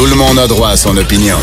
Tout 0.00 0.06
le 0.06 0.16
monde 0.16 0.38
a 0.38 0.46
droit 0.46 0.70
à 0.70 0.76
son 0.78 0.96
opinion. 0.96 1.36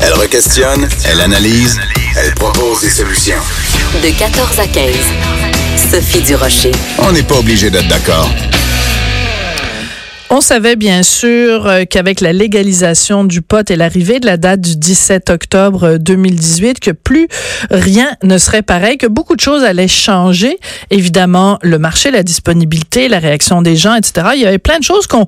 Elle 0.00 0.12
requestionne, 0.12 0.86
elle 1.06 1.18
analyse, 1.22 1.80
elle 2.14 2.34
propose 2.34 2.82
des 2.82 2.90
solutions. 2.90 3.40
De 4.02 4.10
14 4.10 4.58
à 4.58 4.66
15. 4.66 4.94
Sophie 5.90 6.20
Durocher. 6.20 6.72
On 6.98 7.10
n'est 7.10 7.22
pas 7.22 7.36
obligé 7.36 7.70
d'être 7.70 7.88
d'accord. 7.88 8.28
On 10.30 10.42
savait 10.42 10.76
bien 10.76 11.02
sûr 11.02 11.66
euh, 11.66 11.84
qu'avec 11.88 12.20
la 12.20 12.34
légalisation 12.34 13.24
du 13.24 13.40
pot 13.40 13.70
et 13.70 13.76
l'arrivée 13.76 14.20
de 14.20 14.26
la 14.26 14.36
date 14.36 14.60
du 14.60 14.76
17 14.76 15.30
octobre 15.30 15.96
2018, 15.96 16.68
euh, 16.68 16.72
que 16.82 16.90
plus 16.90 17.28
rien 17.70 18.10
ne 18.22 18.36
serait 18.36 18.60
pareil, 18.60 18.98
que 18.98 19.06
beaucoup 19.06 19.36
de 19.36 19.40
choses 19.40 19.64
allaient 19.64 19.88
changer. 19.88 20.58
Évidemment, 20.90 21.58
le 21.62 21.78
marché, 21.78 22.10
la 22.10 22.22
disponibilité, 22.22 23.08
la 23.08 23.20
réaction 23.20 23.62
des 23.62 23.74
gens, 23.74 23.94
etc. 23.94 24.28
Il 24.34 24.42
y 24.42 24.46
avait 24.46 24.58
plein 24.58 24.78
de 24.78 24.84
choses 24.84 25.06
qu'on 25.06 25.26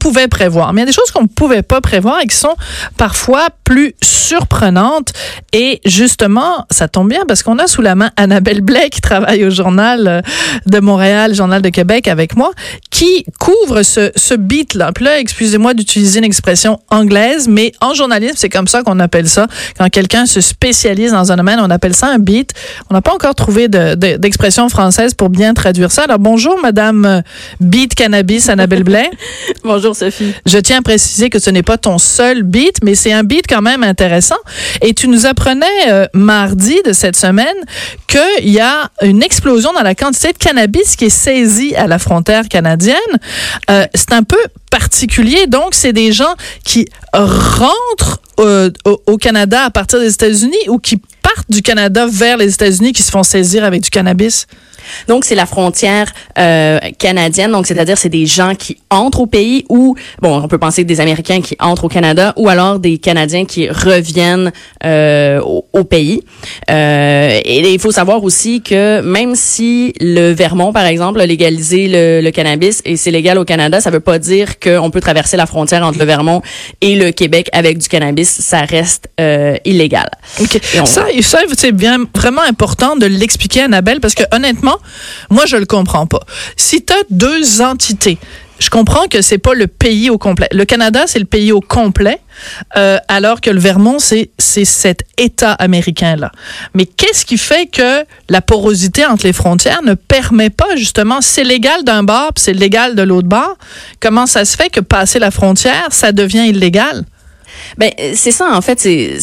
pouvait 0.00 0.26
prévoir. 0.26 0.72
Mais 0.72 0.80
il 0.80 0.82
y 0.82 0.88
a 0.88 0.90
des 0.90 0.96
choses 0.96 1.12
qu'on 1.12 1.22
ne 1.22 1.28
pouvait 1.28 1.62
pas 1.62 1.80
prévoir 1.80 2.18
et 2.20 2.26
qui 2.26 2.36
sont 2.36 2.56
parfois 2.96 3.46
plus 3.62 3.94
surprenantes. 4.02 5.12
Et 5.52 5.80
justement, 5.84 6.66
ça 6.70 6.88
tombe 6.88 7.08
bien 7.08 7.22
parce 7.28 7.44
qu'on 7.44 7.58
a 7.58 7.68
sous 7.68 7.82
la 7.82 7.94
main 7.94 8.10
Annabelle 8.16 8.62
Blais 8.62 8.90
qui 8.90 9.00
travaille 9.00 9.44
au 9.44 9.50
journal 9.50 10.08
euh, 10.08 10.20
de 10.66 10.80
Montréal, 10.80 11.36
journal 11.36 11.62
de 11.62 11.68
Québec 11.68 12.08
avec 12.08 12.36
moi, 12.36 12.50
qui 12.90 13.24
couvre 13.38 13.82
ce, 13.84 14.10
ce 14.16 14.39
beat 14.40 14.74
là. 14.74 14.92
Puis 14.92 15.04
là, 15.04 15.20
excusez-moi 15.20 15.74
d'utiliser 15.74 16.18
une 16.18 16.24
expression 16.24 16.80
anglaise, 16.90 17.46
mais 17.48 17.72
en 17.80 17.94
journalisme, 17.94 18.34
c'est 18.36 18.48
comme 18.48 18.66
ça 18.66 18.82
qu'on 18.82 18.98
appelle 18.98 19.28
ça. 19.28 19.46
Quand 19.78 19.88
quelqu'un 19.88 20.26
se 20.26 20.40
spécialise 20.40 21.12
dans 21.12 21.30
un 21.30 21.36
domaine, 21.36 21.60
on 21.60 21.70
appelle 21.70 21.94
ça 21.94 22.08
un 22.08 22.18
beat. 22.18 22.52
On 22.90 22.94
n'a 22.94 23.02
pas 23.02 23.12
encore 23.14 23.34
trouvé 23.34 23.68
d'expression 23.68 24.66
de, 24.66 24.70
française 24.70 25.14
pour 25.14 25.28
bien 25.28 25.54
traduire 25.54 25.92
ça. 25.92 26.04
Alors 26.04 26.18
bonjour, 26.18 26.58
Madame 26.60 27.04
euh, 27.04 27.20
Beat 27.60 27.94
Cannabis, 27.94 28.48
Annabelle 28.48 28.84
Blais. 28.84 29.10
bonjour, 29.64 29.94
Sophie. 29.94 30.34
Je 30.46 30.58
tiens 30.58 30.78
à 30.78 30.82
préciser 30.82 31.30
que 31.30 31.38
ce 31.38 31.50
n'est 31.50 31.62
pas 31.62 31.78
ton 31.78 31.98
seul 31.98 32.42
beat, 32.42 32.78
mais 32.82 32.94
c'est 32.94 33.12
un 33.12 33.22
beat 33.22 33.46
quand 33.48 33.62
même 33.62 33.82
intéressant. 33.82 34.38
Et 34.82 34.94
tu 34.94 35.08
nous 35.08 35.26
apprenais 35.26 35.66
euh, 35.88 36.06
mardi 36.14 36.76
de 36.84 36.92
cette 36.92 37.16
semaine 37.16 37.46
qu'il 38.06 38.50
y 38.50 38.60
a 38.60 38.90
une 39.02 39.22
explosion 39.22 39.72
dans 39.72 39.82
la 39.82 39.94
quantité 39.94 40.32
de 40.32 40.38
cannabis 40.38 40.96
qui 40.96 41.06
est 41.06 41.10
saisie 41.10 41.74
à 41.76 41.86
la 41.86 41.98
frontière 41.98 42.48
canadienne. 42.48 42.96
Euh, 43.70 43.86
c'est 43.94 44.12
un 44.12 44.22
peu 44.30 44.42
particulier. 44.70 45.46
Donc, 45.48 45.74
c'est 45.74 45.92
des 45.92 46.12
gens 46.12 46.34
qui 46.64 46.86
rentrent 47.12 48.20
euh, 48.38 48.70
au, 48.84 49.18
Canada 49.18 49.64
à 49.64 49.70
partir 49.70 49.98
des 49.98 50.12
États-Unis 50.12 50.68
ou 50.68 50.78
qui 50.78 50.96
partent 50.96 51.50
du 51.50 51.62
Canada 51.62 52.06
vers 52.06 52.36
les 52.36 52.54
États-Unis 52.54 52.92
qui 52.92 53.02
se 53.02 53.10
font 53.10 53.24
saisir 53.24 53.64
avec 53.64 53.82
du 53.82 53.90
cannabis? 53.90 54.46
Donc, 55.08 55.24
c'est 55.24 55.34
la 55.34 55.46
frontière 55.46 56.12
euh, 56.38 56.78
canadienne. 56.98 57.52
Donc, 57.52 57.66
c'est-à-dire, 57.66 57.98
c'est 57.98 58.08
des 58.08 58.26
gens 58.26 58.54
qui 58.54 58.78
entrent 58.90 59.20
au 59.20 59.26
pays 59.26 59.64
ou, 59.68 59.94
bon, 60.20 60.40
on 60.42 60.48
peut 60.48 60.58
penser 60.58 60.84
des 60.84 61.00
Américains 61.00 61.40
qui 61.40 61.56
entrent 61.60 61.84
au 61.84 61.88
Canada 61.88 62.32
ou 62.36 62.48
alors 62.48 62.78
des 62.78 62.98
Canadiens 62.98 63.44
qui 63.44 63.68
reviennent 63.68 64.52
euh, 64.84 65.40
au, 65.40 65.84
pays. 65.84 66.22
Euh, 66.70 67.40
et 67.44 67.72
il 67.72 67.78
faut 67.80 67.90
savoir 67.90 68.22
aussi 68.22 68.62
que 68.62 69.00
même 69.00 69.34
si 69.34 69.92
le 70.00 70.32
Vermont, 70.32 70.72
par 70.72 70.86
exemple, 70.86 71.20
a 71.20 71.26
légalisé 71.26 71.88
le, 71.88 72.20
le 72.20 72.30
cannabis 72.30 72.82
et 72.84 72.96
c'est 72.96 73.10
légal 73.10 73.38
au 73.38 73.44
Canada, 73.44 73.80
ça 73.80 73.90
veut 73.90 74.00
pas 74.00 74.18
dire 74.18 74.58
qu'on 74.60 74.90
peut 74.90 75.00
traverser 75.00 75.36
la 75.36 75.46
frontière 75.46 75.84
entre 75.84 75.98
le 75.98 76.04
Vermont 76.04 76.42
et 76.80 76.96
le 76.96 77.10
Québec 77.10 77.48
avec 77.52 77.78
du 77.78 77.88
cannabis. 77.88 78.28
Ça 78.28 78.60
reste 78.60 79.08
euh, 79.20 79.56
illégal. 79.64 80.08
Okay. 80.40 80.60
Ça, 80.84 81.06
ça 81.22 81.38
c'est 81.56 81.72
bien 81.72 81.98
vraiment 82.14 82.42
important 82.42 82.96
de 82.96 83.06
l'expliquer, 83.06 83.62
Annabelle, 83.62 84.00
parce 84.00 84.14
que 84.14 84.22
honnêtement, 84.32 84.69
moi, 85.30 85.46
je 85.46 85.56
le 85.56 85.66
comprends 85.66 86.06
pas. 86.06 86.20
Si 86.56 86.84
tu 86.84 86.92
as 86.92 87.02
deux 87.10 87.60
entités, 87.60 88.18
je 88.60 88.68
comprends 88.68 89.06
que 89.08 89.22
c'est 89.22 89.38
pas 89.38 89.54
le 89.54 89.66
pays 89.66 90.10
au 90.10 90.18
complet. 90.18 90.48
Le 90.52 90.64
Canada, 90.64 91.04
c'est 91.06 91.18
le 91.18 91.24
pays 91.24 91.50
au 91.50 91.60
complet, 91.60 92.20
euh, 92.76 92.98
alors 93.08 93.40
que 93.40 93.50
le 93.50 93.58
Vermont, 93.58 93.98
c'est 93.98 94.30
cet 94.38 95.02
État 95.16 95.52
américain 95.52 96.16
là. 96.16 96.30
Mais 96.74 96.84
qu'est-ce 96.84 97.24
qui 97.24 97.38
fait 97.38 97.66
que 97.66 98.04
la 98.28 98.42
porosité 98.42 99.06
entre 99.06 99.24
les 99.24 99.32
frontières 99.32 99.82
ne 99.82 99.94
permet 99.94 100.50
pas 100.50 100.76
justement, 100.76 101.22
c'est 101.22 101.44
légal 101.44 101.84
d'un 101.84 102.02
bord, 102.02 102.32
c'est 102.36 102.52
légal 102.52 102.94
de 102.94 103.02
l'autre 103.02 103.28
bord. 103.28 103.56
Comment 103.98 104.26
ça 104.26 104.44
se 104.44 104.56
fait 104.56 104.68
que 104.68 104.80
passer 104.80 105.18
la 105.18 105.30
frontière, 105.30 105.88
ça 105.90 106.12
devient 106.12 106.46
illégal? 106.46 107.04
Ben 107.78 107.90
c'est 108.14 108.30
ça 108.30 108.50
en 108.52 108.60
fait. 108.60 108.78
C'est 108.78 109.16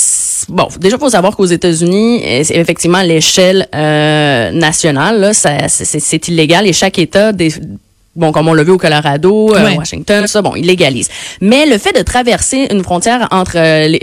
bon. 0.48 0.68
Déjà, 0.80 0.98
faut 0.98 1.10
savoir 1.10 1.36
qu'aux 1.36 1.46
États-Unis, 1.46 2.22
effectivement, 2.24 3.02
l'échelle 3.02 3.68
euh, 3.74 4.52
nationale, 4.52 5.20
là, 5.20 5.34
c'est 5.34 6.28
illégal 6.28 6.68
et 6.68 6.74
chaque 6.74 7.00
État 7.00 7.32
des, 7.32 7.52
bon, 8.18 8.32
comme 8.32 8.50
on 8.50 8.54
l'a 8.54 8.64
vu 8.64 8.72
au 8.72 8.78
Colorado, 8.78 9.56
euh, 9.56 9.76
Washington, 9.76 10.28
ça, 10.28 10.42
bon, 10.42 10.54
ils 10.56 10.66
légalisent. 10.66 11.10
Mais 11.40 11.66
le 11.66 11.78
fait 11.78 11.96
de 11.96 12.02
traverser 12.02 12.68
une 12.72 12.84
frontière 12.84 13.28
entre 13.32 13.54
euh, 13.56 13.98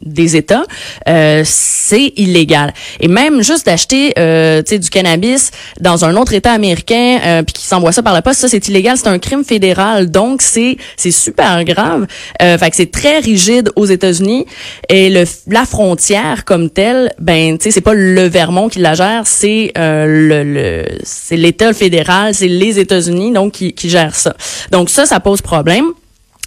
des 0.00 0.36
États, 0.36 0.64
euh, 1.08 1.42
c'est 1.44 2.12
illégal. 2.16 2.72
Et 3.00 3.08
même 3.08 3.42
juste 3.42 3.66
d'acheter, 3.66 4.14
euh, 4.18 4.62
tu 4.62 4.70
sais, 4.70 4.78
du 4.78 4.88
cannabis 4.88 5.50
dans 5.80 6.04
un 6.04 6.16
autre 6.16 6.32
État 6.32 6.52
américain, 6.52 7.42
puis 7.44 7.54
qui 7.54 7.66
s'envoie 7.66 7.92
ça 7.92 8.02
par 8.02 8.14
la 8.14 8.22
poste, 8.22 8.40
ça, 8.40 8.48
c'est 8.48 8.68
illégal. 8.68 8.96
C'est 8.96 9.08
un 9.08 9.18
crime 9.18 9.44
fédéral. 9.44 10.10
Donc, 10.10 10.40
c'est 10.40 10.76
c'est 10.96 11.10
super 11.10 11.64
grave. 11.64 12.06
fait 12.40 12.70
que 12.70 12.76
c'est 12.76 12.90
très 12.90 13.18
rigide 13.18 13.70
aux 13.74 13.86
États-Unis. 13.86 14.46
Et 14.88 15.10
le, 15.10 15.24
la 15.48 15.64
frontière 15.64 16.44
comme 16.44 16.70
telle, 16.70 17.12
ben, 17.18 17.58
tu 17.58 17.64
sais, 17.64 17.70
c'est 17.72 17.80
pas 17.80 17.94
le 17.94 18.26
Vermont 18.28 18.68
qui 18.68 18.78
la 18.78 18.94
gère, 18.94 19.22
c'est 19.26 19.72
le, 19.76 20.44
le 20.44 20.84
c'est 21.02 21.36
l'État 21.36 21.72
fédéral, 21.72 22.34
c'est 22.34 22.48
les 22.48 22.78
États-Unis 22.78 23.23
donc 23.32 23.52
qui, 23.52 23.72
qui 23.72 23.88
gère 23.88 24.14
ça. 24.14 24.34
Donc 24.70 24.90
ça, 24.90 25.06
ça 25.06 25.20
pose 25.20 25.40
problème. 25.40 25.86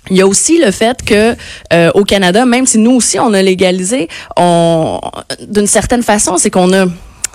Il 0.09 0.17
y 0.17 0.21
a 0.21 0.27
aussi 0.27 0.57
le 0.59 0.71
fait 0.71 1.03
que 1.03 1.35
euh, 1.73 1.91
au 1.93 2.03
Canada, 2.03 2.45
même 2.45 2.65
si 2.65 2.77
nous 2.77 2.91
aussi 2.91 3.19
on 3.19 3.33
a 3.33 3.41
légalisé, 3.41 4.07
on 4.37 5.01
d'une 5.47 5.67
certaine 5.67 6.03
façon, 6.03 6.37
c'est 6.37 6.49
qu'on 6.49 6.73
a 6.73 6.85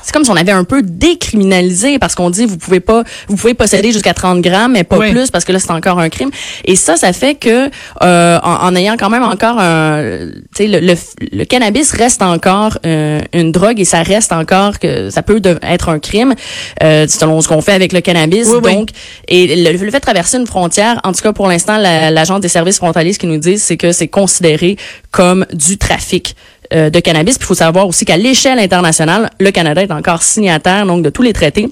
c'est 0.03 0.13
comme 0.13 0.25
si 0.25 0.31
on 0.31 0.37
avait 0.37 0.53
un 0.53 0.65
peu 0.65 0.83
décriminalisé 0.83 1.99
parce 1.99 2.15
qu'on 2.15 2.31
dit 2.31 2.47
vous 2.47 2.59
pouvez 2.59 2.81
pas 2.81 3.05
vous 3.29 3.37
pouvez 3.37 3.55
posséder 3.55 3.93
jusqu'à 3.93 4.15
30 4.15 4.41
grammes 4.41 4.73
mais 4.73 4.85
pas 4.85 4.99
plus 4.99 5.31
parce 5.31 5.45
que 5.45 5.53
là 5.53 5.59
c'est 5.59 5.71
encore 5.71 5.99
un 5.99 6.09
crime. 6.09 6.31
Et 6.65 6.77
ça 6.77 6.97
ça 6.97 7.13
fait 7.13 7.35
que 7.35 7.71
euh, 8.03 8.39
en, 8.43 8.75
ayant 8.75 8.97
quand 8.99 9.11
même 9.11 9.23
encore 9.23 9.59
un 9.59 10.29
tu 10.55 10.65
sais 10.65 10.67
le, 10.67 10.95
le, 11.33 11.45
cannabis 11.45 11.93
reste 11.93 12.23
encore 12.23 12.79
euh, 12.87 13.21
une 13.33 13.53
drogue 13.53 13.81
et 13.81 13.85
ça 13.85 14.03
reste 14.03 14.33
encore 14.33 14.79
que 14.79 15.11
ça 15.11 15.23
peut 15.23 15.41
être 15.63 15.89
un 15.89 15.99
crime 15.99 16.35
euh, 16.83 17.07
selon 17.09 17.41
ce 17.41 17.49
qu'on 17.49 17.61
fait 17.61 17.73
avec 17.73 17.93
le 17.93 18.01
cannabis. 18.01 18.49
Donc 18.49 18.91
et 19.29 19.57
le, 19.57 19.79
fait 19.79 19.91
de 19.91 19.99
traverser 19.99 20.39
une 20.39 20.47
frontière 20.47 21.01
en 21.05 21.13
tout 21.13 21.23
cas 21.23 21.33
pour 21.33 21.49
l'instant 21.49 21.79
l'agence 21.79 22.41
des 22.41 22.49
services 22.49 22.77
frontaliers 22.77 23.13
ce 23.13 23.19
qu'ils 23.19 23.31
nous 23.31 23.39
disent 23.39 23.63
c'est 23.63 23.77
que 23.77 23.93
c'est 23.93 24.09
considéré 24.09 24.77
comme 25.11 25.47
du 25.53 25.79
trafic 25.79 26.37
euh, 26.73 26.91
de 26.91 27.01
cannabis. 27.01 27.37
il 27.41 27.45
faut 27.45 27.55
savoir 27.55 27.87
aussi 27.87 28.05
qu'à 28.05 28.17
l'échelle 28.17 28.59
internationale, 28.59 29.31
le 29.41 29.51
Canada 29.51 29.83
est 29.83 29.93
encore 29.93 30.23
signataire 30.23 30.87
donc 30.87 31.03
de 31.03 31.11
tous 31.11 31.23
les 31.23 31.33
traités 31.33 31.71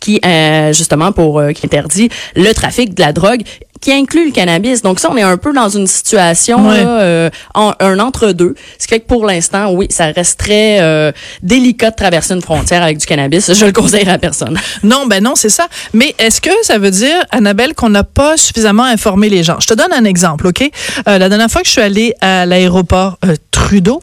qui 0.00 0.20
euh, 0.24 0.72
justement 0.72 1.12
pour 1.12 1.38
euh, 1.38 1.52
qui 1.52 1.66
interdit 1.66 2.08
le 2.34 2.52
trafic 2.52 2.94
de 2.94 3.00
la 3.00 3.12
drogue 3.12 3.42
qui 3.84 3.92
inclut 3.92 4.26
le 4.26 4.32
cannabis. 4.32 4.80
Donc 4.80 4.98
ça, 4.98 5.10
on 5.12 5.16
est 5.16 5.22
un 5.22 5.36
peu 5.36 5.52
dans 5.52 5.68
une 5.68 5.86
situation 5.86 6.70
euh, 6.70 7.28
un 7.54 7.98
entre-deux. 7.98 8.54
Ce 8.78 8.86
qui 8.86 8.94
fait 8.94 9.00
que 9.00 9.06
pour 9.06 9.26
l'instant, 9.26 9.72
oui, 9.72 9.88
ça 9.90 10.06
reste 10.06 10.38
très 10.38 10.80
euh, 10.80 11.12
délicat 11.42 11.90
de 11.90 11.96
traverser 11.96 12.32
une 12.32 12.40
frontière 12.40 12.82
avec 12.82 12.96
du 12.96 13.04
cannabis. 13.04 13.52
Je 13.52 13.66
le 13.66 13.72
conseille 13.72 14.08
à 14.08 14.16
personne. 14.16 14.58
Non, 14.82 15.06
ben 15.06 15.22
non, 15.22 15.34
c'est 15.34 15.50
ça. 15.50 15.68
Mais 15.92 16.14
est-ce 16.18 16.40
que 16.40 16.50
ça 16.62 16.78
veut 16.78 16.90
dire, 16.90 17.16
Annabelle, 17.30 17.74
qu'on 17.74 17.90
n'a 17.90 18.04
pas 18.04 18.38
suffisamment 18.38 18.84
informé 18.84 19.28
les 19.28 19.42
gens? 19.42 19.60
Je 19.60 19.66
te 19.66 19.74
donne 19.74 19.92
un 19.92 20.04
exemple, 20.04 20.46
OK? 20.46 20.62
Euh, 20.62 21.18
la 21.18 21.28
dernière 21.28 21.50
fois 21.50 21.60
que 21.60 21.66
je 21.66 21.72
suis 21.72 21.82
allée 21.82 22.14
à 22.22 22.46
l'aéroport 22.46 23.18
Trudeau, 23.64 24.02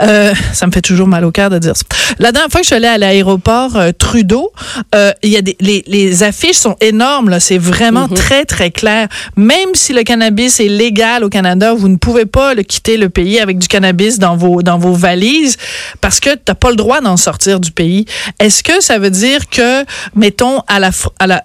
euh, 0.00 0.32
ça 0.52 0.66
me 0.66 0.72
fait 0.72 0.80
toujours 0.80 1.06
mal 1.06 1.24
au 1.24 1.30
cœur 1.30 1.50
de 1.50 1.58
dire 1.58 1.76
ça. 1.76 1.84
La 2.18 2.32
dernière 2.32 2.50
fois 2.50 2.60
que 2.60 2.64
je 2.64 2.68
suis 2.68 2.76
allée 2.76 2.88
à 2.88 2.98
l'aéroport 2.98 3.76
euh, 3.76 3.92
Trudeau, 3.96 4.52
euh, 4.94 5.12
il 5.22 5.30
y 5.30 5.36
a 5.36 5.42
des, 5.42 5.56
les, 5.60 5.84
les, 5.86 6.22
affiches 6.22 6.56
sont 6.56 6.76
énormes 6.80 7.28
là, 7.28 7.40
c'est 7.40 7.58
vraiment 7.58 8.08
mhm. 8.08 8.14
très 8.14 8.44
très 8.44 8.70
clair. 8.70 9.08
Même 9.36 9.74
si 9.74 9.92
le 9.92 10.02
cannabis 10.02 10.60
est 10.60 10.68
légal 10.68 11.24
au 11.24 11.28
Canada, 11.28 11.74
vous 11.74 11.88
ne 11.88 11.96
pouvez 11.96 12.26
pas 12.26 12.54
le 12.54 12.62
quitter 12.62 12.96
le 12.96 13.08
pays 13.08 13.38
avec 13.38 13.58
du 13.58 13.68
cannabis 13.68 14.18
dans 14.18 14.36
vos 14.36 14.62
dans 14.62 14.78
vos 14.78 14.92
valises 14.92 15.56
parce 16.00 16.20
que 16.20 16.34
t'as 16.34 16.54
pas 16.54 16.70
le 16.70 16.76
droit 16.76 17.00
d'en 17.00 17.16
sortir 17.16 17.60
du 17.60 17.70
pays. 17.70 18.06
Est-ce 18.38 18.62
que 18.62 18.82
ça 18.82 18.98
veut 18.98 19.10
dire 19.10 19.48
que 19.48 19.84
mettons 20.14 20.60
à 20.68 20.78
la 20.80 20.90
à 21.18 21.26
la 21.26 21.44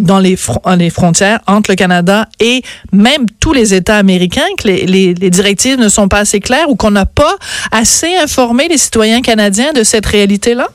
dans 0.00 0.18
les 0.18 0.36
les 0.76 0.90
frontières 0.90 1.40
entre 1.46 1.70
le 1.70 1.76
Canada 1.76 2.26
et 2.38 2.62
même 2.92 3.26
tous 3.40 3.52
les 3.52 3.74
États 3.74 3.96
américains 3.96 4.40
que 4.58 4.68
les, 4.68 4.86
les, 4.86 5.14
les 5.14 5.30
directives 5.30 5.78
ne 5.78 5.88
sont 5.88 6.08
pas 6.08 6.20
assez 6.20 6.40
claires 6.40 6.68
ou 6.68 6.76
qu'on 6.76 6.90
n'a 6.90 7.06
pas 7.06 7.36
assez 7.70 7.89
informé 8.16 8.68
les 8.68 8.78
citoyens 8.78 9.22
canadiens 9.22 9.72
de 9.72 9.82
cette 9.82 10.06
réalité-là? 10.06 10.68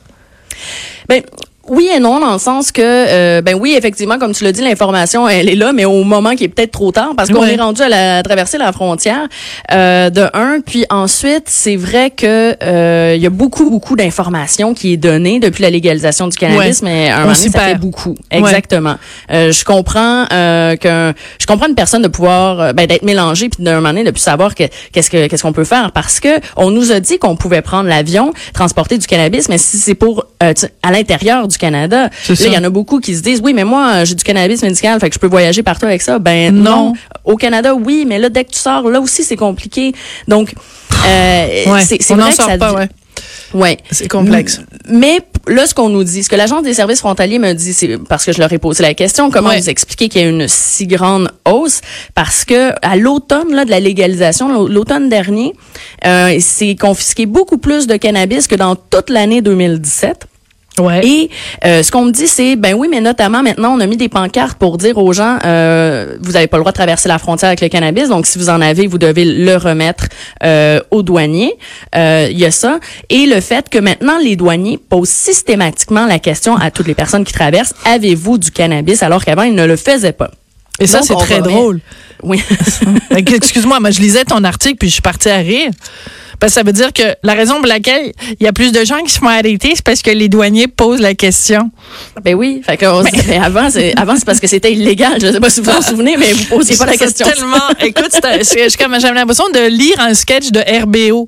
Ben, 1.08 1.22
oui 1.68 1.88
et 1.94 1.98
non 1.98 2.20
dans 2.20 2.32
le 2.32 2.38
sens 2.38 2.72
que 2.72 2.82
euh, 2.82 3.42
ben 3.42 3.54
oui 3.54 3.74
effectivement 3.76 4.18
comme 4.18 4.32
tu 4.32 4.44
l'as 4.44 4.52
dit 4.52 4.62
l'information 4.62 5.28
elle 5.28 5.48
est 5.48 5.54
là 5.54 5.72
mais 5.72 5.84
au 5.84 6.04
moment 6.04 6.34
qui 6.34 6.44
est 6.44 6.48
peut-être 6.48 6.72
trop 6.72 6.92
tard 6.92 7.10
parce 7.16 7.30
qu'on 7.30 7.44
est 7.44 7.56
rendu 7.56 7.82
à, 7.82 7.88
la, 7.88 8.18
à 8.18 8.22
traverser 8.22 8.58
la 8.58 8.72
frontière 8.72 9.26
euh, 9.72 10.10
de 10.10 10.26
un. 10.34 10.60
Puis 10.64 10.84
ensuite 10.90 11.44
c'est 11.46 11.76
vrai 11.76 12.10
que 12.10 12.56
euh, 12.62 13.14
il 13.16 13.22
y 13.22 13.26
a 13.26 13.30
beaucoup 13.30 13.70
beaucoup 13.70 13.96
d'informations 13.96 14.74
qui 14.74 14.92
est 14.92 14.96
donnée 14.96 15.40
depuis 15.40 15.62
la 15.62 15.70
légalisation 15.70 16.28
du 16.28 16.36
cannabis 16.36 16.82
mais 16.82 17.08
à 17.08 17.16
un 17.16 17.20
moment 17.20 17.32
donné, 17.34 17.48
ça 17.50 17.60
fait 17.60 17.74
beaucoup. 17.74 18.14
Exactement. 18.30 18.96
Euh, 19.30 19.52
je 19.52 19.64
comprends 19.64 20.26
euh, 20.32 20.76
que 20.76 21.12
je 21.38 21.46
comprends 21.46 21.68
une 21.68 21.74
personne 21.74 22.02
de 22.02 22.08
pouvoir 22.08 22.74
ben, 22.74 22.86
d'être 22.86 23.02
mélangée 23.04 23.48
puis 23.48 23.64
d'un 23.64 23.76
moment 23.76 23.88
donné 23.90 24.04
de 24.04 24.10
plus 24.10 24.20
savoir 24.20 24.54
que 24.54 24.64
qu'est-ce 24.92 25.10
que 25.10 25.26
qu'est-ce 25.26 25.42
qu'on 25.42 25.52
peut 25.52 25.64
faire 25.64 25.92
parce 25.92 26.20
que 26.20 26.40
on 26.56 26.70
nous 26.70 26.92
a 26.92 27.00
dit 27.00 27.18
qu'on 27.18 27.36
pouvait 27.36 27.62
prendre 27.62 27.88
l'avion 27.88 28.32
transporter 28.54 28.98
du 28.98 29.06
cannabis 29.06 29.48
mais 29.48 29.58
si 29.58 29.78
c'est 29.78 29.94
pour 29.94 30.26
euh, 30.42 30.52
à 30.82 30.92
l'intérieur 30.92 31.48
du 31.48 31.55
Canada 31.58 32.10
il 32.28 32.52
y 32.52 32.56
en 32.58 32.64
a 32.64 32.70
beaucoup 32.70 33.00
qui 33.00 33.14
se 33.14 33.22
disent 33.22 33.40
oui 33.42 33.52
mais 33.54 33.64
moi 33.64 34.04
j'ai 34.04 34.14
du 34.14 34.24
cannabis 34.24 34.62
médical 34.62 34.98
fait 35.00 35.08
que 35.08 35.14
je 35.14 35.18
peux 35.20 35.26
voyager 35.28 35.62
partout 35.62 35.86
avec 35.86 36.02
ça 36.02 36.18
ben 36.18 36.54
Non. 36.54 36.62
non, 36.88 36.92
au 37.24 37.36
Canada 37.36 37.74
oui 37.74 38.04
mais 38.06 38.18
là 38.18 38.28
dès 38.28 38.44
que 38.44 38.50
tu 38.52 38.58
sors 38.58 38.88
là 38.88 39.00
aussi 39.00 39.22
c'est 39.24 39.36
compliqué 39.36 39.92
donc 40.28 40.54
euh, 41.06 41.46
Ouais. 41.72 41.80
c'est 41.86 41.98
vrai 42.14 42.30
que 42.30 42.34
sort 42.36 42.46
ça 42.50 42.58
pas, 42.58 42.72
ouais. 42.72 42.88
Ouais. 43.54 43.78
C'est 43.90 44.08
complexe. 44.08 44.60
Mais 44.88 45.20
là, 45.46 45.66
ce 45.66 45.74
qu'on 45.74 45.88
nous 45.88 46.04
dit, 46.04 46.22
ce 46.24 46.28
que 46.28 46.36
l'agence 46.36 46.62
des 46.64 46.74
services 46.74 46.98
frontaliers 46.98 47.38
me 47.38 47.52
dit, 47.52 47.72
c'est 47.72 47.96
parce 47.96 48.24
que 48.24 48.32
je 48.32 48.38
leur 48.40 48.52
ai 48.52 48.58
posé 48.58 48.82
la 48.82 48.92
question, 48.92 49.30
comment 49.30 49.50
Ouais. 49.50 49.60
vous 49.60 49.70
expliquez 49.70 50.08
qu'il 50.08 50.20
y 50.20 50.24
a 50.24 50.28
une 50.28 50.48
si 50.48 50.86
grande 50.86 51.30
hausse? 51.48 51.80
Parce 52.14 52.44
que 52.44 52.72
à 52.82 52.96
l'automne 52.96 53.54
là 53.54 53.64
de 53.64 53.70
la 53.70 53.80
légalisation, 53.80 54.52
l'au- 54.52 54.68
l'automne 54.68 55.08
dernier, 55.08 55.52
euh, 56.04 56.36
c'est 56.40 56.74
confisqué 56.76 57.24
beaucoup 57.26 57.58
plus 57.58 57.86
de 57.86 57.96
cannabis 57.96 58.46
que 58.48 58.56
dans 58.56 58.74
toute 58.74 59.08
l'année 59.10 59.40
2017. 59.40 60.26
Ouais. 60.78 61.06
Et 61.06 61.30
euh, 61.64 61.82
ce 61.82 61.90
qu'on 61.90 62.04
me 62.04 62.10
dit, 62.10 62.26
c'est 62.26 62.56
ben 62.56 62.74
oui, 62.74 62.88
mais 62.90 63.00
notamment 63.00 63.42
maintenant, 63.42 63.74
on 63.74 63.80
a 63.80 63.86
mis 63.86 63.96
des 63.96 64.08
pancartes 64.08 64.58
pour 64.58 64.76
dire 64.76 64.98
aux 64.98 65.12
gens, 65.12 65.38
euh, 65.44 66.16
vous 66.20 66.32
n'avez 66.32 66.46
pas 66.46 66.58
le 66.58 66.62
droit 66.62 66.72
de 66.72 66.76
traverser 66.76 67.08
la 67.08 67.18
frontière 67.18 67.48
avec 67.48 67.60
le 67.60 67.68
cannabis, 67.68 68.08
donc 68.08 68.26
si 68.26 68.38
vous 68.38 68.50
en 68.50 68.60
avez, 68.60 68.86
vous 68.86 68.98
devez 68.98 69.24
le 69.24 69.56
remettre 69.56 70.06
euh, 70.42 70.80
aux 70.90 71.02
douaniers. 71.02 71.54
Euh, 71.94 72.28
Il 72.30 72.38
y 72.38 72.44
a 72.44 72.50
ça. 72.50 72.78
Et 73.08 73.26
le 73.26 73.40
fait 73.40 73.68
que 73.68 73.78
maintenant, 73.78 74.18
les 74.22 74.36
douaniers 74.36 74.78
posent 74.78 75.08
systématiquement 75.08 76.06
la 76.06 76.18
question 76.18 76.56
à 76.56 76.70
toutes 76.70 76.88
les 76.88 76.94
personnes 76.94 77.24
qui 77.24 77.32
traversent, 77.32 77.74
avez-vous 77.84 78.38
du 78.38 78.50
cannabis, 78.50 79.02
alors 79.02 79.24
qu'avant, 79.24 79.42
ils 79.44 79.54
ne 79.54 79.64
le 79.64 79.76
faisaient 79.76 80.12
pas? 80.12 80.30
Et 80.78 80.86
ça, 80.86 81.00
c'est 81.02 81.14
très 81.14 81.40
drôle. 81.40 81.80
Oui. 82.22 82.42
Excuse-moi, 83.10 83.80
moi, 83.80 83.90
je 83.90 84.00
lisais 84.00 84.24
ton 84.24 84.44
article 84.44 84.76
puis 84.76 84.88
je 84.88 84.94
suis 84.94 85.02
partie 85.02 85.28
à 85.28 85.38
rire. 85.38 85.70
Parce 86.40 86.52
que 86.52 86.60
ça 86.60 86.62
veut 86.62 86.72
dire 86.72 86.92
que 86.92 87.02
la 87.22 87.34
raison 87.34 87.56
pour 87.56 87.66
laquelle 87.66 88.12
il 88.40 88.44
y 88.44 88.46
a 88.46 88.52
plus 88.52 88.72
de 88.72 88.84
gens 88.84 89.02
qui 89.02 89.10
se 89.12 89.18
font 89.18 89.28
arrêter, 89.28 89.72
c'est 89.74 89.84
parce 89.84 90.02
que 90.02 90.10
les 90.10 90.28
douaniers 90.28 90.68
posent 90.68 91.00
la 91.00 91.14
question. 91.14 91.70
ben 92.22 92.34
oui. 92.34 92.60
Fait 92.64 92.86
on 92.86 93.02
dit, 93.02 93.10
mais 93.28 93.38
avant, 93.38 93.70
c'est 93.70 93.94
avant, 93.98 94.16
c'est 94.16 94.24
parce 94.24 94.40
que 94.40 94.46
c'était 94.46 94.72
illégal. 94.72 95.18
Je 95.20 95.32
sais 95.32 95.40
pas 95.40 95.50
si 95.50 95.60
vous 95.60 95.70
vous 95.70 95.76
en 95.76 95.82
souvenez, 95.82 96.16
mais 96.16 96.32
vous 96.32 96.44
posiez 96.44 96.76
pas 96.76 96.86
la 96.86 96.92
C'est 96.92 96.98
question. 96.98 97.26
tellement. 97.26 97.56
Écoute, 97.80 98.10
c'est- 98.42 98.76
comme- 98.76 98.98
j'avais 99.00 99.14
l'impression 99.14 99.48
de 99.48 99.68
lire 99.68 99.98
un 100.00 100.14
sketch 100.14 100.50
de 100.50 100.60
RBO. 100.60 101.26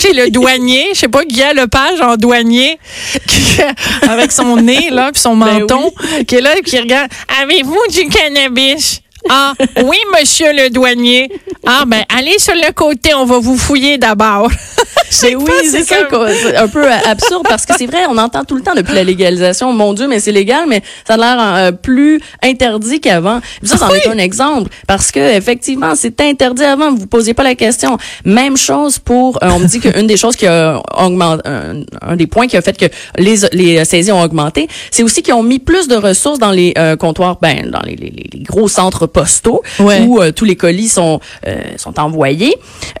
Sais, 0.00 0.12
le 0.14 0.30
douanier, 0.30 0.86
je 0.94 0.98
sais 1.00 1.08
pas, 1.08 1.24
Guy 1.24 1.42
Lepage 1.54 2.00
en 2.00 2.16
douanier, 2.16 2.78
qui- 3.26 3.60
avec 4.08 4.32
son 4.32 4.56
nez, 4.56 4.90
là, 4.90 5.10
puis 5.12 5.20
son 5.20 5.36
Ben 5.36 5.60
menton, 5.60 5.92
qui 6.26 6.36
est 6.36 6.40
là, 6.40 6.54
qui 6.64 6.78
regarde. 6.78 7.10
Avez-vous 7.42 7.78
du 7.92 8.08
cannabis? 8.08 9.00
Ah, 9.28 9.52
oui, 9.84 9.96
monsieur 10.18 10.52
le 10.52 10.68
douanier. 10.70 11.30
Ah, 11.66 11.84
ben, 11.86 12.02
allez 12.16 12.38
sur 12.38 12.54
le 12.54 12.72
côté, 12.72 13.14
on 13.14 13.24
va 13.24 13.38
vous 13.38 13.56
fouiller 13.56 13.96
d'abord. 13.98 14.50
Mais 15.22 15.34
oui, 15.36 15.44
c'est 15.62 15.82
c'est 15.82 15.84
ça, 15.84 16.04
comme-. 16.10 16.28
C'est 16.42 16.56
un 16.56 16.68
peu 16.68 16.84
euh, 16.84 16.96
absurde 17.06 17.42
parce 17.48 17.66
que 17.66 17.74
c'est 17.76 17.86
vrai, 17.86 18.00
on 18.08 18.16
entend 18.18 18.44
tout 18.44 18.56
le 18.56 18.62
temps 18.62 18.74
depuis 18.74 18.94
la 18.94 19.04
légalisation, 19.04 19.72
mon 19.72 19.92
Dieu, 19.92 20.08
mais 20.08 20.20
c'est 20.20 20.32
légal, 20.32 20.64
mais 20.66 20.82
ça 21.06 21.14
a 21.14 21.16
l'air 21.18 21.36
euh, 21.38 21.72
plus 21.72 22.18
interdit 22.42 22.98
qu'avant. 23.00 23.40
Ça, 23.62 23.76
c'en 23.76 23.90
Oui. 23.90 23.98
est 24.02 24.08
un 24.08 24.16
exemple 24.18 24.70
parce 24.86 25.12
que 25.12 25.20
effectivement, 25.36 25.94
c'est 25.94 26.18
interdit 26.22 26.64
avant, 26.64 26.92
vous 26.94 27.06
posiez 27.06 27.34
pas 27.34 27.42
la 27.42 27.54
question. 27.54 27.98
Même 28.24 28.56
chose 28.56 28.98
pour, 28.98 29.36
euh, 29.42 29.50
on 29.52 29.58
me 29.60 29.66
dit 29.66 29.80
qu'une 29.80 30.06
des 30.06 30.16
choses 30.16 30.34
qui 30.34 30.46
a 30.46 30.80
augmenté, 30.98 31.42
un, 31.46 31.82
un 32.00 32.16
des 32.16 32.26
points 32.26 32.46
qui 32.46 32.56
a 32.56 32.62
fait 32.62 32.76
que 32.76 32.86
les, 33.18 33.36
les 33.52 33.84
saisies 33.84 34.12
ont 34.12 34.22
augmenté, 34.22 34.66
c'est 34.90 35.02
aussi 35.02 35.22
qu'ils 35.22 35.34
ont 35.34 35.42
mis 35.42 35.58
plus 35.58 35.88
de 35.88 35.96
ressources 35.96 36.38
dans 36.38 36.52
les 36.52 36.72
euh, 36.78 36.96
comptoirs, 36.96 37.36
ben, 37.40 37.70
dans 37.70 37.82
les- 37.82 37.96
les 37.96 38.40
gros 38.42 38.66
centres 38.68 39.06
postaux 39.12 39.62
Ouais. 39.78 40.00
où 40.02 40.20
euh, 40.20 40.32
tous 40.32 40.44
les 40.44 40.56
colis 40.56 40.88
sont 40.88 41.20
euh, 41.46 41.60
sont 41.76 41.98
envoyés. 42.00 42.54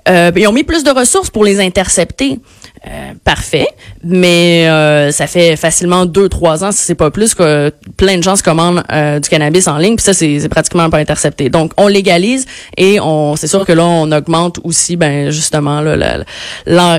Euh, 0.08 0.30
ils 0.36 0.46
ont 0.46 0.52
mis 0.52 0.64
plus 0.64 0.84
de 0.84 0.90
ressources 0.90 1.30
pour 1.30 1.44
les 1.44 1.60
intercepter. 1.60 2.38
Euh, 2.84 3.12
parfait, 3.22 3.68
mais 4.02 4.66
euh, 4.66 5.12
ça 5.12 5.28
fait 5.28 5.54
facilement 5.54 6.04
deux 6.04 6.28
trois 6.28 6.64
ans, 6.64 6.72
si 6.72 6.82
c'est 6.82 6.96
pas 6.96 7.12
plus, 7.12 7.32
que 7.32 7.72
plein 7.96 8.18
de 8.18 8.24
gens 8.24 8.34
se 8.34 8.42
commandent 8.42 8.82
euh, 8.90 9.20
du 9.20 9.28
cannabis 9.28 9.68
en 9.68 9.78
ligne, 9.78 9.94
puis 9.94 10.02
ça 10.02 10.12
c'est 10.12 10.48
pratiquement 10.48 10.90
pas 10.90 10.98
intercepté. 10.98 11.48
Donc 11.48 11.70
on 11.76 11.86
légalise 11.86 12.44
et 12.76 12.98
on, 12.98 13.36
c'est 13.36 13.46
sûr 13.46 13.64
que 13.64 13.70
là 13.72 13.84
on 13.84 14.10
augmente 14.10 14.58
aussi, 14.64 14.96
ben 14.96 15.30
justement 15.30 15.80
là, 15.80 16.24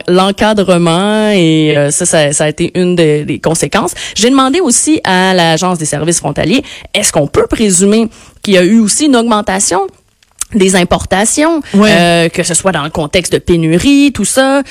l'encadrement 0.08 1.32
et 1.32 1.76
euh, 1.76 1.92
ça, 1.92 2.06
ça 2.06 2.32
ça 2.32 2.46
a 2.46 2.48
été 2.48 2.72
une 2.80 2.96
des, 2.96 3.26
des 3.26 3.40
conséquences. 3.40 3.94
J'ai 4.16 4.30
demandé 4.30 4.62
aussi 4.62 5.02
à 5.04 5.34
l'agence 5.34 5.80
des 5.80 5.86
services 5.86 6.20
frontaliers, 6.20 6.64
est-ce 6.94 7.12
qu'on 7.12 7.28
peut 7.28 7.48
présumer 7.48 8.08
qu'il 8.42 8.54
y 8.54 8.58
a 8.58 8.64
eu 8.64 8.80
aussi 8.80 9.08
une 9.08 9.18
augmentation 9.18 9.82
des 10.56 10.78
importations, 10.78 11.62
euh, 11.76 12.30
que 12.30 12.44
ce 12.44 12.54
soit 12.54 12.72
dans 12.72 12.84
le 12.84 12.90
contexte 12.90 13.34
de 13.34 13.40
pénurie, 13.40 14.14
tout 14.14 14.24
ça? 14.24 14.64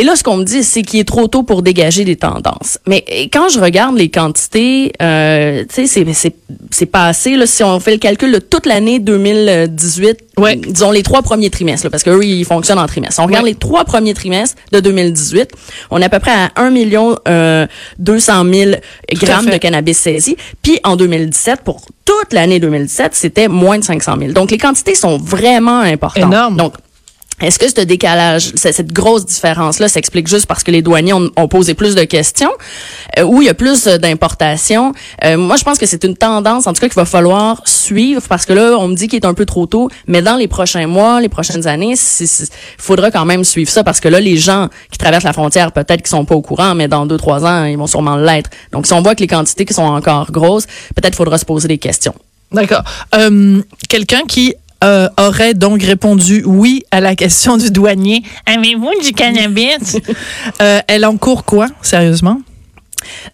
Et 0.00 0.04
là, 0.04 0.14
ce 0.16 0.22
qu'on 0.22 0.36
me 0.36 0.44
dit, 0.44 0.62
c'est 0.62 0.82
qu'il 0.82 1.00
est 1.00 1.04
trop 1.08 1.26
tôt 1.26 1.42
pour 1.42 1.62
dégager 1.62 2.04
des 2.04 2.14
tendances. 2.16 2.78
Mais 2.86 3.04
quand 3.32 3.48
je 3.48 3.58
regarde 3.58 3.96
les 3.98 4.08
quantités, 4.10 4.92
euh, 5.02 5.64
tu 5.68 5.74
sais, 5.74 5.86
c'est- 5.86 6.12
c'est 6.14 6.34
c'est 6.70 6.86
passé, 6.86 7.36
là, 7.36 7.46
si 7.46 7.62
on 7.64 7.78
fait 7.80 7.90
le 7.92 7.98
calcul 7.98 8.30
de 8.32 8.38
toute 8.38 8.64
l'année 8.66 9.00
2018, 9.00 10.18
Ouais. 10.38 10.56
disons 10.56 10.90
les 10.92 11.02
trois 11.02 11.22
premiers 11.22 11.50
trimestres, 11.50 11.84
là, 11.86 11.90
parce 11.90 12.02
qu'eux, 12.02 12.24
ils 12.24 12.44
fonctionnent 12.44 12.78
en 12.78 12.86
trimestres. 12.86 13.20
On 13.20 13.26
regarde 13.26 13.44
Ouais. 13.44 13.50
les 13.50 13.56
trois 13.56 13.84
premiers 13.84 14.14
trimestres 14.14 14.56
de 14.72 14.80
2018, 14.80 15.50
on 15.90 16.00
est 16.00 16.04
à 16.04 16.08
peu 16.08 16.18
près 16.20 16.30
à 16.30 16.50
1 16.56 16.70
million 16.70 17.16
euh, 17.26 17.66
200 17.98 18.44
000 18.52 18.72
grammes 19.14 19.46
de 19.46 19.56
cannabis 19.56 19.98
saisi. 19.98 20.36
Puis 20.62 20.78
en 20.84 20.96
2017, 20.96 21.60
pour 21.64 21.82
toute 22.04 22.32
l'année 22.32 22.60
2017, 22.60 23.14
c'était 23.14 23.48
moins 23.48 23.78
de 23.78 23.84
500 23.84 24.16
000. 24.18 24.32
Donc 24.32 24.50
les 24.50 24.58
quantités 24.58 24.94
sont 24.94 25.18
vraiment 25.18 25.80
importantes. 25.80 26.22
Énorme. 26.32 26.56
Donc 26.56 26.74
est-ce 27.40 27.58
que 27.58 27.68
ce 27.68 27.80
décalage, 27.80 28.52
cette 28.54 28.92
grosse 28.92 29.24
différence-là 29.26 29.88
s'explique 29.88 30.26
juste 30.26 30.46
parce 30.46 30.64
que 30.64 30.70
les 30.70 30.82
douaniers 30.82 31.12
ont, 31.12 31.30
ont 31.36 31.48
posé 31.48 31.74
plus 31.74 31.94
de 31.94 32.04
questions 32.04 32.50
euh, 33.18 33.22
ou 33.22 33.42
il 33.42 33.46
y 33.46 33.48
a 33.48 33.54
plus 33.54 33.86
euh, 33.86 33.98
d'importations? 33.98 34.92
Euh, 35.24 35.36
moi, 35.36 35.56
je 35.56 35.64
pense 35.64 35.78
que 35.78 35.86
c'est 35.86 36.02
une 36.04 36.16
tendance, 36.16 36.66
en 36.66 36.72
tout 36.72 36.80
cas, 36.80 36.88
qu'il 36.88 36.96
va 36.96 37.04
falloir 37.04 37.62
suivre 37.64 38.22
parce 38.28 38.44
que 38.44 38.52
là, 38.52 38.76
on 38.78 38.88
me 38.88 38.94
dit 38.94 39.06
qu'il 39.08 39.20
est 39.20 39.26
un 39.26 39.34
peu 39.34 39.46
trop 39.46 39.66
tôt, 39.66 39.88
mais 40.06 40.20
dans 40.20 40.36
les 40.36 40.48
prochains 40.48 40.86
mois, 40.86 41.20
les 41.20 41.28
prochaines 41.28 41.66
années, 41.66 41.94
il 42.20 42.26
faudra 42.78 43.10
quand 43.10 43.24
même 43.24 43.44
suivre 43.44 43.70
ça 43.70 43.84
parce 43.84 44.00
que 44.00 44.08
là, 44.08 44.20
les 44.20 44.36
gens 44.36 44.68
qui 44.90 44.98
traversent 44.98 45.24
la 45.24 45.32
frontière, 45.32 45.72
peut-être 45.72 46.02
qu'ils 46.02 46.08
sont 46.08 46.24
pas 46.24 46.34
au 46.34 46.42
courant, 46.42 46.74
mais 46.74 46.88
dans 46.88 47.06
deux, 47.06 47.18
trois 47.18 47.44
ans, 47.44 47.64
ils 47.64 47.78
vont 47.78 47.86
sûrement 47.86 48.16
l'être. 48.16 48.50
Donc, 48.72 48.86
si 48.86 48.92
on 48.92 49.02
voit 49.02 49.14
que 49.14 49.20
les 49.20 49.28
quantités 49.28 49.64
qui 49.64 49.74
sont 49.74 49.82
encore 49.82 50.32
grosses, 50.32 50.66
peut-être 50.94 51.14
faudra 51.14 51.38
se 51.38 51.44
poser 51.44 51.68
des 51.68 51.78
questions. 51.78 52.14
D'accord. 52.50 52.82
Euh, 53.14 53.60
Quelqu'un 53.88 54.22
qui 54.26 54.54
euh, 54.84 55.08
aurait 55.18 55.54
donc 55.54 55.82
répondu 55.82 56.42
oui 56.46 56.84
à 56.90 57.00
la 57.00 57.16
question 57.16 57.56
du 57.56 57.70
douanier. 57.70 58.22
Avez-vous 58.46 58.90
du 59.02 59.12
cannabis? 59.12 59.96
Euh, 60.60 60.80
elle 60.88 61.04
encourt 61.04 61.44
quoi, 61.44 61.66
sérieusement? 61.82 62.40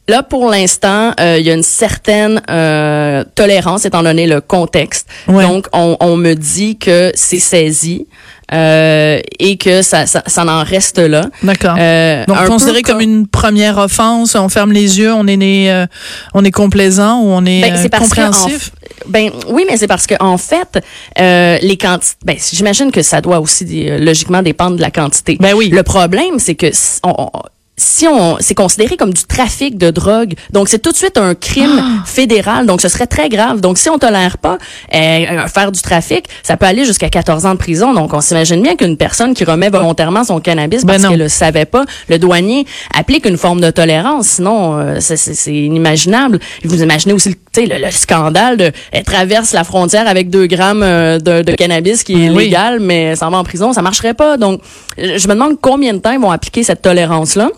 Là, 0.08 0.22
pour 0.22 0.50
l'instant, 0.50 1.12
euh, 1.18 1.36
il 1.38 1.46
y 1.46 1.50
a 1.50 1.54
une 1.54 1.62
certaine 1.62 2.42
euh, 2.50 3.24
tolérance 3.34 3.84
étant 3.86 4.02
donné 4.02 4.26
le 4.26 4.40
contexte. 4.40 5.08
Ouais. 5.26 5.42
Donc, 5.46 5.66
on, 5.72 5.96
on 6.00 6.16
me 6.16 6.34
dit 6.34 6.76
que 6.76 7.12
c'est 7.14 7.38
saisi 7.38 8.06
euh, 8.52 9.20
et 9.38 9.56
que 9.56 9.80
ça, 9.82 10.06
ça, 10.06 10.22
ça 10.26 10.44
en 10.44 10.62
reste 10.64 10.98
là. 10.98 11.26
D'accord. 11.42 11.76
Euh, 11.78 12.24
Donc, 12.26 12.44
considéré 12.46 12.82
comme 12.82 13.00
une 13.00 13.26
première 13.26 13.78
offense, 13.78 14.34
on 14.34 14.48
ferme 14.50 14.72
les 14.72 14.98
yeux, 14.98 15.12
on 15.14 15.26
est 15.26 15.36
né, 15.36 15.72
euh, 15.72 15.86
on 16.34 16.44
est 16.44 16.50
complaisant 16.50 17.20
ou 17.20 17.28
on 17.28 17.44
est, 17.46 17.62
Ben, 17.62 17.74
euh, 17.74 17.78
c'est 17.80 17.94
compréhensif? 17.94 18.70
En- 19.06 19.08
ben 19.10 19.30
oui, 19.48 19.64
mais 19.68 19.76
c'est 19.76 19.86
parce 19.88 20.06
que 20.06 20.14
en 20.20 20.38
fait, 20.38 20.82
euh, 21.18 21.58
les 21.62 21.76
quantités. 21.76 22.16
Ben, 22.24 22.36
j'imagine 22.52 22.90
que 22.90 23.02
ça 23.02 23.20
doit 23.20 23.40
aussi 23.40 23.88
euh, 23.88 23.98
logiquement 23.98 24.42
dépendre 24.42 24.76
de 24.76 24.80
la 24.82 24.90
quantité. 24.90 25.36
Ben 25.40 25.54
oui. 25.54 25.68
Le 25.68 25.82
problème, 25.82 26.38
c'est 26.38 26.54
que 26.54 26.70
si 26.72 27.00
on, 27.04 27.14
on- 27.18 27.30
si 27.76 28.06
on 28.06 28.36
c'est 28.38 28.54
considéré 28.54 28.96
comme 28.96 29.12
du 29.12 29.24
trafic 29.24 29.76
de 29.78 29.90
drogue, 29.90 30.34
donc 30.52 30.68
c'est 30.68 30.78
tout 30.78 30.92
de 30.92 30.96
suite 30.96 31.18
un 31.18 31.34
crime 31.34 31.80
Ah! 31.82 32.04
fédéral, 32.06 32.66
donc 32.66 32.80
ce 32.80 32.88
serait 32.88 33.06
très 33.08 33.28
grave. 33.28 33.60
Donc 33.60 33.78
si 33.78 33.88
on 33.90 33.98
tolère 33.98 34.38
pas 34.38 34.58
euh, 34.94 35.46
faire 35.48 35.72
du 35.72 35.80
trafic, 35.82 36.26
ça 36.44 36.56
peut 36.56 36.66
aller 36.66 36.84
jusqu'à 36.84 37.08
14 37.10 37.46
ans 37.46 37.52
de 37.54 37.58
prison. 37.58 37.92
Donc 37.92 38.14
on 38.14 38.20
s'imagine 38.20 38.62
bien 38.62 38.76
qu'une 38.76 38.96
personne 38.96 39.34
qui 39.34 39.44
remet 39.44 39.70
volontairement 39.70 40.22
son 40.24 40.38
cannabis 40.40 40.84
Ben 40.84 40.94
parce 40.94 41.08
qu'elle 41.08 41.18
le 41.18 41.28
savait 41.28 41.64
pas, 41.64 41.84
le 42.08 42.18
douanier 42.18 42.64
applique 42.96 43.26
une 43.26 43.36
forme 43.38 43.60
de 43.60 43.70
tolérance. 43.70 44.26
Sinon, 44.28 44.78
euh, 44.78 44.96
c'est- 45.00 45.34
inimaginable. 45.52 46.38
Vous 46.64 46.82
imaginez 46.82 47.12
aussi 47.12 47.30
le, 47.30 47.62
le, 47.66 47.84
le 47.86 47.90
scandale 47.90 48.56
de 48.56 48.72
elle 48.92 49.04
traverse 49.04 49.52
la 49.52 49.64
frontière 49.64 50.06
avec 50.08 50.30
deux 50.30 50.46
grammes 50.46 50.82
euh, 50.82 51.18
de, 51.18 51.42
de 51.42 51.52
cannabis 51.52 52.02
qui 52.04 52.12
est 52.14 52.28
Ben 52.28 52.36
oui. 52.36 52.44
légal, 52.44 52.78
mais 52.80 53.16
s'en 53.16 53.30
va 53.30 53.38
en 53.38 53.44
prison, 53.44 53.72
ça 53.72 53.82
marcherait 53.82 54.14
pas. 54.14 54.36
Donc, 54.36 54.60
je 54.96 55.18
je 55.18 55.28
me 55.28 55.34
demande 55.34 55.56
combien 55.60 55.92
de 55.94 55.98
temps 55.98 56.12
ils 56.12 56.20
vont 56.20 56.30
appliquer 56.30 56.62
cette 56.62 56.82
tolérance-là. 56.82 57.48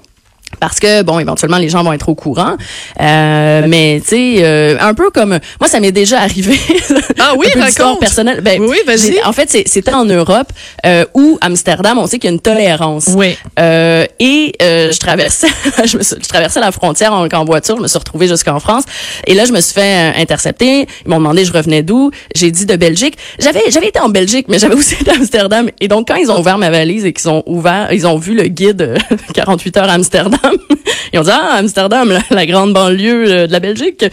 Parce 0.61 0.81
que 0.81 1.03
bon 1.03 1.19
éventuellement 1.19 1.59
les 1.59 1.69
gens 1.69 1.83
vont 1.83 1.93
être 1.93 2.09
au 2.09 2.15
courant. 2.15 2.57
Euh, 3.01 3.65
mais 3.69 4.01
tu 4.03 4.09
sais 4.09 4.37
euh, 4.41 4.77
un 4.81 4.95
peu 4.95 5.11
comme 5.11 5.39
moi 5.61 5.69
ça 5.69 5.81
m'est 5.81 5.93
déjà 5.93 6.21
arrivé. 6.21 6.59
Ah 7.19 7.33
oui 7.39 7.47
un 7.55 7.71
peu 7.71 7.99
personnel 7.99 8.41
ben, 8.41 8.61
oui 8.61 8.79
vas-y. 8.87 9.23
en 9.25 9.33
fait 9.33 9.51
c'était 9.67 9.93
en 9.93 10.05
Europe 10.05 10.49
euh, 10.85 11.05
où 11.15 11.39
Amsterdam. 11.41 11.99
On 11.99 12.07
sait 12.07 12.19
qu'il 12.19 12.29
y 12.29 12.33
a 12.33 12.35
une 12.35 12.41
tolérance. 12.41 13.09
Oui. 13.15 13.37
Euh, 13.59 14.07
et 14.19 14.53
euh, 14.63 14.93
je 14.93 14.99
traversais 14.99 15.49
je, 15.85 15.99
me 15.99 16.03
suis, 16.03 16.17
je 16.23 16.29
traversais 16.29 16.61
la 16.61 16.73
frontière 16.73 17.13
en, 17.13 17.27
en, 17.27 17.45
voiture. 17.45 17.77
Je 17.77 17.83
me 17.83 17.89
suis 17.89 17.99
retrouvée 17.99 18.29
jusqu'en 18.29 18.61
France. 18.61 18.85
Et 19.27 19.35
là 19.35 19.45
je 19.45 19.53
me 19.53 19.61
suis 19.61 19.75
fait 19.75 20.11
euh, 20.15 20.21
intercepter. 20.21 20.87
Ils 21.05 21.09
m'ont 21.09 21.19
demandé 21.19 21.45
je 21.45 21.53
revenais 21.53 21.83
d'où? 21.83 22.11
J'ai 22.35 22.51
dit 22.51 22.67
de 22.67 22.77
Belgique. 22.77 23.17
J'avais 23.39 23.63
j'avais 23.71 23.89
été 23.89 24.01
en 24.01 24.09
Belgique 24.09 24.47
mais 24.49 24.59
j'avais 24.59 24.75
aussi 24.81 24.95
été 24.95 25.11
à 25.11 25.15
Amsterdam. 25.15 25.71
Et 25.81 25.89
donc 25.89 26.09
quand 26.09 26.17
ils 26.17 26.31
ont 26.31 26.39
ouvert 26.39 26.59
ma 26.59 26.71
valise 26.71 27.05
et 27.05 27.13
qu'ils 27.13 27.29
ont 27.29 27.43
ouvert 27.47 27.93
ils 27.93 28.07
ont 28.07 28.19
vu 28.19 28.35
le 28.35 28.45
guide 28.45 28.97
48 29.35 29.77
heures 29.77 29.91
à 29.91 29.93
Amsterdam. 30.43 30.77
Ils 31.13 31.19
ont 31.19 31.23
dit 31.23 31.31
ah 31.33 31.57
Amsterdam 31.59 32.11
la, 32.11 32.21
la 32.31 32.47
grande 32.47 32.73
banlieue 32.73 33.31
euh, 33.31 33.47
de 33.47 33.53
la 33.53 33.61
Belgique. 33.61 34.05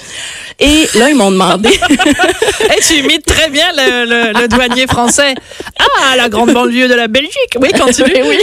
Et 0.59 0.87
là 0.95 1.09
ils 1.09 1.15
m'ont 1.15 1.31
demandé. 1.31 1.69
Hey, 1.69 2.79
tu 2.87 2.93
imites 2.95 3.25
très 3.25 3.49
bien 3.49 3.65
le, 3.75 4.05
le, 4.05 4.41
le, 4.41 4.47
douanier 4.47 4.87
français. 4.87 5.33
Ah 5.79 6.15
la 6.15 6.29
grande 6.29 6.53
banlieue 6.53 6.87
de 6.87 6.93
la 6.93 7.07
Belgique. 7.07 7.57
Oui 7.59 7.69
continue. 7.71 8.11
Oui. 8.23 8.39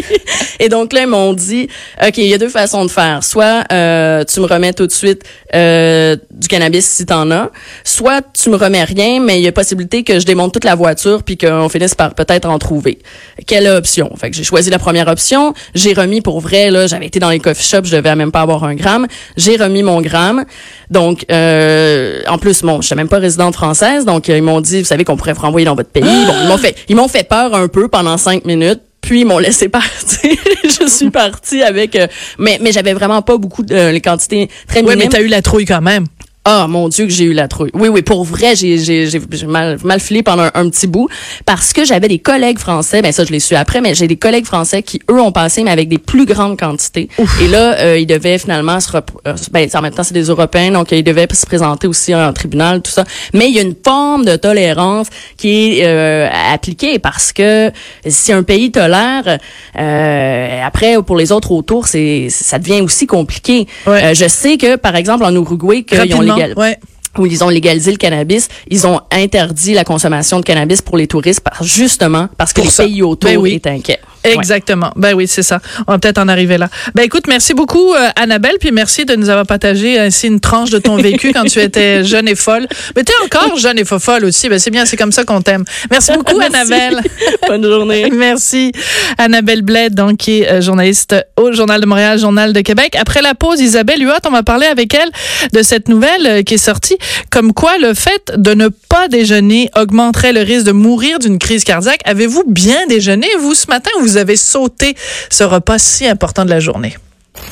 Et 0.59 0.69
donc 0.69 0.93
là 0.93 1.03
ils 1.03 1.07
m'ont 1.07 1.33
dit 1.33 1.69
ok 2.03 2.19
il 2.19 2.27
y 2.27 2.35
a 2.35 2.39
deux 2.39 2.49
façons 2.49 2.85
de 2.85 2.91
faire. 2.91 3.25
Soit 3.25 3.65
euh, 3.73 4.25
tu 4.25 4.41
me 4.41 4.47
remets 4.47 4.73
tout 4.73 4.87
de 4.87 4.93
suite 4.93 5.23
euh, 5.55 6.17
du 6.31 6.49
cannabis 6.49 6.87
si 6.87 7.07
t'en 7.07 7.31
as. 7.31 7.51
Soit 7.85 8.23
tu 8.33 8.51
me 8.51 8.57
remets 8.57 8.85
rien 8.85 9.21
mais 9.21 9.39
il 9.39 9.45
y 9.45 9.49
a 9.49 9.53
possibilité 9.53 10.03
que 10.03 10.19
je 10.19 10.27
démonte 10.27 10.53
toute 10.53 10.65
la 10.65 10.75
voiture 10.75 11.23
puis 11.23 11.39
qu'on 11.39 11.69
finisse 11.69 11.95
par 11.95 12.15
peut-être 12.15 12.49
en 12.49 12.59
trouver. 12.59 12.99
Quelle 13.47 13.69
option? 13.69 14.11
Fait 14.21 14.31
que 14.31 14.37
j'ai 14.37 14.45
choisi 14.45 14.71
la 14.71 14.79
première 14.79 15.09
option. 15.09 15.55
J'ai 15.75 15.93
remis 15.93 16.21
pour 16.21 16.41
vrai 16.41 16.71
là 16.71 16.87
j'avais 16.87 17.07
été 17.07 17.21
dans 17.21 17.31
les 17.31 17.41
coffee 17.41 17.70
je 17.71 17.97
devais 17.97 18.15
même 18.17 18.33
pas 18.33 18.41
avoir 18.41 18.65
un 18.65 18.75
gramme 18.75 19.07
j'ai 19.37 19.57
remis 19.57 19.83
mon 19.83 20.01
gramme 20.01 20.45
donc 20.91 21.25
euh, 21.31 22.21
en 22.29 22.39
plus 22.39 22.63
bon 22.63 22.81
je 22.81 22.95
même 22.95 23.09
pas 23.09 23.19
résidente 23.19 23.55
française 23.55 24.05
donc 24.05 24.29
ils 24.29 24.43
m'ont 24.43 24.61
dit 24.61 24.81
vous 24.81 24.87
savez 24.87 25.05
qu'on 25.05 25.17
pourrait 25.17 25.33
vous 25.33 25.43
renvoyer 25.43 25.65
dans 25.65 25.75
votre 25.75 25.91
pays 25.91 26.03
bon 26.03 26.35
ils 26.43 26.49
m'ont 26.49 26.59
fait 26.59 26.77
ils 26.89 26.97
m'ont 26.97 27.09
fait 27.09 27.27
peur 27.29 27.55
un 27.55 27.69
peu 27.69 27.89
pendant 27.89 28.17
cinq 28.17 28.45
minutes 28.45 28.81
puis 29.01 29.21
ils 29.21 29.27
m'ont 29.27 29.39
laissé 29.39 29.69
partir. 29.71 30.37
je 30.65 30.89
suis 30.89 31.11
partie 31.11 31.63
avec, 31.63 31.97
euh, 31.97 32.07
mais 32.39 32.59
mais 32.61 32.73
j'avais 32.73 32.93
vraiment 32.93 33.23
pas 33.23 33.39
beaucoup 33.39 33.63
de 33.63 33.75
euh, 33.75 33.93
les 33.93 34.01
quantités 34.01 34.49
très 34.69 34.83
minimes. 34.83 34.99
Oui, 34.99 35.05
mais 35.05 35.09
t'as 35.09 35.23
eu 35.23 35.29
la 35.29 35.43
trouille 35.43 35.65
quand 35.65 35.81
même. 35.81 36.07
Ah, 36.47 36.67
mon 36.69 36.89
Dieu, 36.89 37.05
que 37.05 37.13
j'ai 37.13 37.25
eu 37.25 37.35
la 37.35 37.49
trouille. 37.49 37.71
Oui, 37.75 37.89
oui, 37.89 38.01
pour 38.01 38.25
vrai, 38.25 38.57
j'ai, 38.57 38.79
j'ai, 38.79 39.07
j'ai 39.07 39.47
mal, 39.47 39.79
mal 39.85 40.01
filé 40.01 40.23
pendant 40.23 40.45
un, 40.45 40.51
un, 40.55 40.71
petit 40.71 40.87
bout 40.87 41.09
parce 41.45 41.75
que 41.75 41.85
j'avais 41.85 42.09
des 42.09 42.19
collègues 42.19 42.59
français, 42.59 43.03
ben 43.03 43.13
ça, 43.13 43.25
je 43.25 43.31
l'ai 43.31 43.41
su 43.41 43.55
après, 43.55 43.83
mais 43.83 43.95
j'ai 43.95 44.09
des 44.09 44.17
collègues 44.17 44.47
français 44.47 44.83
qui, 44.83 45.01
eux, 45.11 45.21
ont 45.21 45.33
passé, 45.33 45.63
mais 45.65 45.71
avec 45.71 45.89
des 45.89 45.99
plus 45.99 46.25
grandes 46.25 46.59
quantités. 46.59 47.11
Ouf. 47.19 47.43
Et 47.43 47.49
là, 47.49 47.77
euh, 47.81 47.99
ils 47.99 48.07
devaient 48.07 48.39
finalement 48.39 48.81
se... 48.81 48.91
Euh, 48.97 49.35
ben, 49.51 49.69
en 49.75 49.83
même 49.83 49.93
temps, 49.93 50.03
c'est 50.03 50.15
des 50.15 50.25
Européens, 50.25 50.71
donc 50.71 50.93
ils 50.93 51.05
devaient 51.05 51.29
se 51.31 51.45
présenter 51.45 51.87
aussi 51.87 52.15
en 52.15 52.33
tribunal, 52.33 52.81
tout 52.81 52.91
ça. 52.91 53.05
Mais 53.35 53.49
il 53.49 53.55
y 53.55 53.59
a 53.59 53.63
une 53.63 53.77
forme 53.85 54.25
de 54.25 54.37
tolérance 54.37 55.09
qui 55.37 55.81
est 55.81 55.87
euh, 55.87 56.29
appliquée 56.53 56.99
parce 56.99 57.33
que 57.33 57.71
si 58.07 58.33
un 58.33 58.43
pays 58.43 58.71
tolère, 58.71 59.39
euh, 59.79 60.61
après, 60.65 61.03
pour 61.03 61.17
les 61.17 61.33
autres 61.33 61.53
autour, 61.53 61.87
c'est 61.87 62.29
ça 62.31 62.59
devient 62.59 62.81
aussi 62.81 63.07
compliqué. 63.07 63.67
Ouais. 63.87 64.05
Euh, 64.05 64.15
je 64.15 64.27
sais 64.27 64.57
que, 64.57 64.77
par 64.77 64.97
exemple, 64.97 65.25
en 65.25 65.35
Uruguay, 65.35 65.83
qu'ils 65.83 66.15
ont 66.15 66.30
légal... 66.35 66.55
ouais 66.57 66.79
où 67.19 67.27
ils 67.27 67.43
ont 67.43 67.49
légalisé 67.49 67.91
le 67.91 67.97
cannabis, 67.97 68.49
ils 68.69 68.87
ont 68.87 69.01
interdit 69.11 69.75
la 69.75 69.85
consommation 69.85 70.39
de 70.39 70.45
cannabis 70.45 70.81
pour 70.81 70.97
les 70.97 71.07
touristes 71.07 71.41
par, 71.41 71.63
justement 71.63 72.29
parce 72.39 72.53
que 72.53 72.61
pour 72.61 72.67
les 72.67 72.71
ça. 72.71 72.85
pays 72.85 73.03
autour 73.03 73.31
ben 73.31 73.37
oui. 73.37 73.55
étaient 73.55 73.71
inquiets. 73.71 73.99
Exactement. 74.25 74.89
Ouais. 74.89 75.11
Ben 75.11 75.15
oui, 75.15 75.27
c'est 75.27 75.43
ça. 75.43 75.61
On 75.87 75.93
va 75.93 75.99
peut-être 75.99 76.19
en 76.19 76.29
arriver 76.29 76.59
là. 76.59 76.69
Ben 76.95 77.03
écoute, 77.03 77.25
merci 77.27 77.55
beaucoup 77.55 77.95
euh, 77.95 78.09
Annabelle, 78.17 78.57
puis 78.61 78.71
merci 78.71 79.05
de 79.05 79.15
nous 79.15 79.29
avoir 79.29 79.47
partagé 79.47 79.99
ainsi 79.99 80.27
une 80.27 80.41
tranche 80.41 80.71
de 80.71 80.79
ton 80.79 80.97
vécu 80.97 81.33
quand 81.33 81.45
tu 81.45 81.61
étais 81.61 82.05
jeune 82.05 82.29
et 82.29 82.35
folle. 82.35 82.67
Mais 82.97 83.05
tu 83.05 83.13
es 83.13 83.25
encore 83.25 83.57
jeune 83.57 83.79
et 83.79 83.85
folle 83.85 84.25
aussi. 84.25 84.49
Ben 84.49 84.59
c'est 84.59 84.71
bien, 84.71 84.85
c'est 84.85 84.97
comme 84.97 85.13
ça 85.13 85.25
qu'on 85.25 85.43
t'aime. 85.43 85.65
Merci 85.91 86.13
beaucoup 86.13 86.39
merci. 86.39 86.55
Annabelle. 86.55 87.01
Bonne 87.49 87.65
journée. 87.65 88.11
merci 88.13 88.73
Annabelle 89.19 89.63
Bled, 89.63 89.95
donc 89.95 90.19
qui 90.19 90.43
est 90.43 90.63
journaliste 90.63 91.15
au 91.37 91.53
Journal 91.53 91.81
de 91.81 91.87
Montréal, 91.87 92.19
Journal 92.19 92.53
de 92.53 92.61
Québec. 92.61 92.97
Après 92.99 93.23
la 93.23 93.35
pause, 93.35 93.61
Isabelle 93.61 94.03
Huot, 94.03 94.13
on 94.27 94.31
va 94.31 94.43
parler 94.43 94.67
avec 94.67 94.95
elle 94.95 95.11
de 95.53 95.63
cette 95.63 95.89
nouvelle 95.89 96.27
euh, 96.27 96.43
qui 96.43 96.55
est 96.55 96.59
sortie, 96.59 96.97
comme 97.31 97.53
quoi 97.53 97.79
le 97.79 97.95
fait 97.95 98.33
de 98.37 98.55
ne 98.55 98.69
pas 98.69 99.09
déjeuner 99.09 99.71
augmenterait 99.77 100.33
le 100.33 100.41
risque 100.41 100.67
de 100.67 100.73
mourir 100.73 101.19
d'une 101.19 101.39
crise 101.39 101.65
cardiaque. 101.65 102.01
Avez-vous 102.05 102.45
bien 102.47 102.87
déjeuné 102.87 103.27
vous 103.41 103.55
ce 103.55 103.67
matin? 103.69 103.91
Vous 104.11 104.17
avez 104.17 104.35
sauté 104.35 104.97
ce 105.31 105.45
repas 105.45 105.79
si 105.79 106.05
important 106.09 106.45
de 106.45 106.51
la 106.51 106.59
journée. 106.59 106.97